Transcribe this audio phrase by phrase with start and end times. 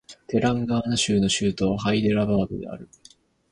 [0.25, 2.89] テランガーナ州の州都はハイデラバードである